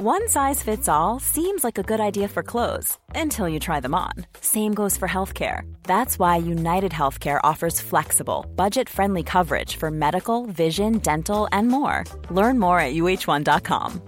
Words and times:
One 0.00 0.28
size 0.28 0.62
fits 0.62 0.88
all 0.88 1.18
seems 1.18 1.64
like 1.64 1.76
a 1.76 1.82
good 1.82 1.98
idea 1.98 2.28
for 2.28 2.44
clothes 2.44 2.96
until 3.16 3.48
you 3.48 3.58
try 3.58 3.80
them 3.80 3.96
on. 3.96 4.12
Same 4.40 4.72
goes 4.72 4.96
for 4.96 5.08
healthcare. 5.08 5.62
That's 5.82 6.20
why 6.20 6.36
United 6.36 6.92
Healthcare 6.92 7.40
offers 7.42 7.80
flexible, 7.80 8.46
budget 8.54 8.88
friendly 8.88 9.24
coverage 9.24 9.74
for 9.74 9.90
medical, 9.90 10.46
vision, 10.46 10.98
dental, 10.98 11.48
and 11.50 11.66
more. 11.66 12.04
Learn 12.30 12.60
more 12.60 12.78
at 12.78 12.94
uh1.com. 12.94 14.00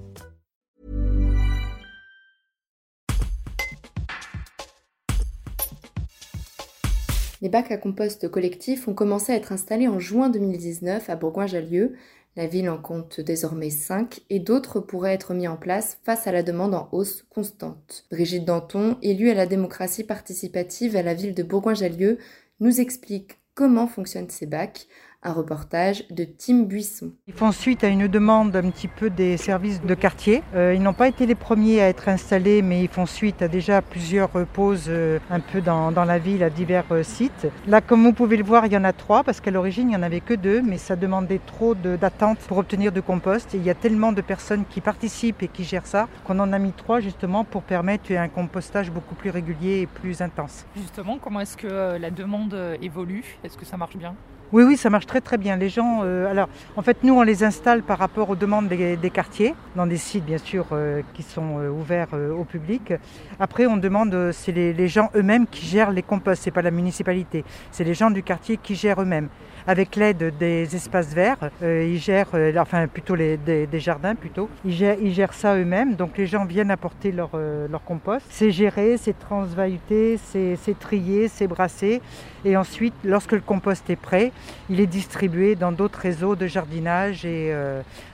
Les 7.42 7.48
bacs 7.48 7.72
à 7.72 7.78
compost 7.78 8.28
collectifs 8.28 8.86
ont 8.86 8.94
commencé 8.94 9.32
à 9.32 9.36
être 9.36 9.50
installés 9.50 9.88
en 9.88 9.98
juin 9.98 10.28
2019 10.28 11.08
à 11.08 11.16
Bourgoin-Jallieu 11.16 11.96
la 12.40 12.46
ville 12.46 12.70
en 12.70 12.78
compte 12.78 13.20
désormais 13.20 13.68
5 13.68 14.22
et 14.30 14.38
d'autres 14.38 14.80
pourraient 14.80 15.12
être 15.12 15.34
mis 15.34 15.46
en 15.46 15.58
place 15.58 15.98
face 16.04 16.26
à 16.26 16.32
la 16.32 16.42
demande 16.42 16.74
en 16.74 16.88
hausse 16.90 17.26
constante. 17.28 18.06
Brigitte 18.10 18.46
Danton, 18.46 18.96
élue 19.02 19.28
à 19.28 19.34
la 19.34 19.44
démocratie 19.44 20.04
participative 20.04 20.96
à 20.96 21.02
la 21.02 21.12
ville 21.12 21.34
de 21.34 21.42
Bourgoin-Jallieu, 21.42 22.16
nous 22.60 22.80
explique 22.80 23.40
comment 23.54 23.86
fonctionnent 23.86 24.30
ces 24.30 24.46
bacs 24.46 24.86
un 25.22 25.32
reportage 25.32 26.04
de 26.08 26.24
Tim 26.24 26.62
Buisson. 26.62 27.12
Ils 27.26 27.34
font 27.34 27.52
suite 27.52 27.84
à 27.84 27.88
une 27.88 28.08
demande 28.08 28.56
un 28.56 28.70
petit 28.70 28.88
peu 28.88 29.10
des 29.10 29.36
services 29.36 29.82
de 29.82 29.94
quartier. 29.94 30.42
Euh, 30.54 30.74
ils 30.74 30.82
n'ont 30.82 30.94
pas 30.94 31.08
été 31.08 31.26
les 31.26 31.34
premiers 31.34 31.82
à 31.82 31.88
être 31.88 32.08
installés, 32.08 32.62
mais 32.62 32.82
ils 32.82 32.88
font 32.88 33.04
suite 33.04 33.42
à 33.42 33.48
déjà 33.48 33.82
plusieurs 33.82 34.30
pauses 34.30 34.86
euh, 34.88 35.18
un 35.30 35.40
peu 35.40 35.60
dans, 35.60 35.90
la 35.90 36.18
ville 36.18 36.42
à 36.42 36.48
divers 36.48 36.86
euh, 36.90 37.02
sites. 37.02 37.48
Là, 37.66 37.82
comme 37.82 38.02
vous 38.02 38.14
pouvez 38.14 38.38
le 38.38 38.44
voir, 38.44 38.64
il 38.64 38.72
y 38.72 38.76
en 38.76 38.84
a 38.84 38.94
trois 38.94 39.22
parce 39.22 39.40
qu'à 39.40 39.50
l'origine, 39.50 39.88
il 39.88 39.90
n'y 39.90 39.96
en 39.96 40.02
avait 40.02 40.20
que 40.20 40.34
deux, 40.34 40.62
mais 40.62 40.78
ça 40.78 40.96
demandait 40.96 41.40
trop 41.44 41.74
d'attente 41.74 42.38
pour 42.38 42.56
obtenir 42.56 42.90
de 42.90 43.00
compost. 43.00 43.54
Et 43.54 43.58
il 43.58 43.64
y 43.64 43.70
a 43.70 43.74
tellement 43.74 44.12
de 44.12 44.22
personnes 44.22 44.64
qui 44.70 44.80
participent 44.80 45.42
et 45.42 45.48
qui 45.48 45.64
gèrent 45.64 45.86
ça 45.86 46.08
qu'on 46.24 46.38
en 46.38 46.52
a 46.52 46.58
mis 46.58 46.72
trois 46.72 47.00
justement 47.00 47.44
pour 47.44 47.62
permettre 47.62 48.12
un 48.12 48.28
compostage 48.28 48.90
beaucoup 48.90 49.14
plus 49.14 49.30
régulier 49.30 49.80
et 49.82 49.86
plus 49.86 50.22
intense. 50.22 50.64
Justement, 50.76 51.18
comment 51.18 51.40
est-ce 51.40 51.58
que 51.58 51.98
la 51.98 52.10
demande 52.10 52.56
évolue? 52.80 53.38
Est-ce 53.44 53.58
que 53.58 53.66
ça 53.66 53.76
marche 53.76 53.96
bien? 53.96 54.14
Oui, 54.52 54.64
oui, 54.64 54.76
ça 54.76 54.90
marche 54.90 55.06
très 55.06 55.20
très 55.20 55.38
bien. 55.38 55.56
Les 55.56 55.68
gens, 55.68 56.00
euh, 56.02 56.28
alors 56.28 56.48
en 56.76 56.82
fait, 56.82 57.04
nous 57.04 57.14
on 57.14 57.22
les 57.22 57.44
installe 57.44 57.82
par 57.82 57.98
rapport 57.98 58.30
aux 58.30 58.34
demandes 58.34 58.66
des, 58.66 59.10
quartiers, 59.10 59.54
dans 59.76 59.86
des 59.86 59.96
sites 59.96 60.24
bien 60.24 60.38
sûr 60.38 60.66
euh, 60.72 61.02
qui 61.14 61.22
sont 61.22 61.58
euh, 61.58 61.70
ouverts 61.70 62.08
au 62.36 62.44
public. 62.44 62.92
Après, 63.38 63.66
on 63.66 63.76
demande, 63.76 64.32
c'est 64.32 64.50
les, 64.50 64.88
gens 64.88 65.10
eux-mêmes 65.14 65.46
qui 65.46 65.66
gèrent 65.66 65.92
les 65.92 66.02
composts, 66.02 66.42
c'est 66.42 66.50
pas 66.50 66.62
la 66.62 66.72
municipalité, 66.72 67.44
c'est 67.70 67.84
les 67.84 67.94
gens 67.94 68.10
du 68.10 68.24
quartier 68.24 68.56
qui 68.56 68.74
gèrent 68.74 69.00
eux-mêmes 69.00 69.28
avec 69.66 69.94
l'aide 69.94 70.34
des 70.38 70.74
espaces 70.74 71.14
verts. 71.14 71.50
Ils 71.62 71.98
gèrent, 71.98 72.30
enfin 72.58 72.88
plutôt 72.88 73.14
des, 73.14 73.68
jardins 73.74 74.14
plutôt. 74.14 74.48
Ils 74.64 74.72
gèrent, 74.72 75.34
ça 75.34 75.54
eux-mêmes. 75.54 75.94
Donc 75.94 76.16
les 76.16 76.26
gens 76.26 76.44
viennent 76.46 76.70
apporter 76.70 77.12
leur, 77.12 77.30
leur 77.36 77.84
compost. 77.84 78.24
C'est 78.30 78.50
géré, 78.50 78.96
c'est 78.96 79.16
transvaluté, 79.18 80.18
c'est 80.18 80.78
trié, 80.78 81.28
c'est 81.28 81.46
brassé. 81.46 82.00
Et 82.44 82.56
ensuite, 82.56 82.94
lorsque 83.04 83.32
le 83.32 83.40
compost 83.40 83.88
est 83.90 83.96
prêt, 83.96 84.32
il 84.68 84.80
est 84.80 84.86
distribué 84.86 85.56
dans 85.56 85.72
d'autres 85.72 85.98
réseaux 85.98 86.36
de 86.36 86.46
jardinage 86.46 87.24
et 87.24 87.54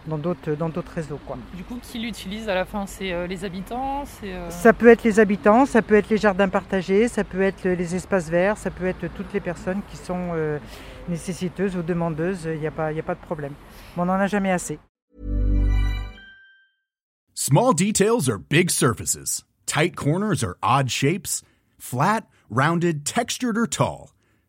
dans 0.07 0.19
d'autres 0.19 0.53
dans 0.53 0.69
d'autres 0.69 0.93
réseaux. 0.93 1.21
Quoi. 1.27 1.39
Du 1.55 1.65
coup, 1.65 1.79
qui 1.83 1.99
l'utilise 1.99 2.49
à 2.49 2.55
la 2.55 2.65
fin? 2.65 2.87
C'est 2.87 3.27
les 3.27 3.45
habitants? 3.45 4.05
Ça 4.49 4.73
peut 4.73 4.89
être 4.89 5.05
les 5.05 5.21
habitants, 5.21 5.67
ça 5.67 5.83
peut 5.83 5.95
être 5.95 6.09
les 6.09 6.19
jardins 6.19 6.49
partagés, 6.49 7.09
ça 7.09 7.25
peut 7.25 7.43
être 7.43 7.65
les 7.65 7.95
espaces 7.95 8.29
verts, 8.31 8.57
ça 8.57 8.71
peut 8.71 8.87
être 8.87 9.07
toutes 9.15 9.33
les 9.33 9.41
personnes 9.41 9.81
qui 9.91 9.97
sont 9.97 10.33
nécessiteuse 11.09 11.77
ou 11.77 11.83
demandeuse, 11.83 12.45
il 12.47 12.61
n'y 12.61 12.67
a, 12.67 12.71
pas, 12.71 12.89
a 12.89 13.03
pas 13.03 13.15
de 13.15 13.21
problème. 13.21 13.53
Mais 13.97 14.03
on 14.03 14.07
n'en 14.07 14.15
a 14.15 14.27
jamais 14.27 14.51
assez. 14.53 14.79
Small 17.35 17.75
details 17.75 18.29
are 18.29 18.39
big 18.39 18.71
surfaces. 18.71 19.45
Tight 19.67 19.95
corners 19.95 20.43
are 20.43 20.57
odd 20.63 20.91
shapes. 20.91 21.43
Flat, 21.79 22.27
rounded, 22.51 23.05
textured, 23.05 23.59
or 23.59 23.69
tall. 23.69 24.11